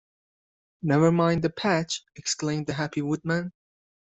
"Never 0.81 1.11
mind 1.11 1.43
the 1.43 1.51
patch," 1.51 2.03
exclaimed 2.15 2.65
the 2.65 2.73
happy 2.73 3.03
Woodman. 3.03 3.53